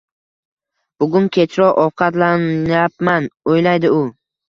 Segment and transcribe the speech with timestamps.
[1.03, 4.05] Bugun kechroq ovqatlanyapman, o`yladi u